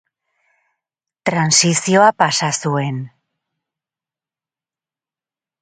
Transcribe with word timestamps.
Transizioa 1.29 2.09
pasa 2.21 2.49
zuen. 2.63 2.99